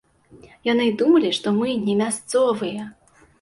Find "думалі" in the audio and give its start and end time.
1.01-1.31